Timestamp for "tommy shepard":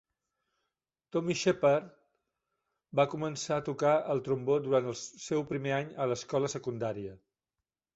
1.15-1.91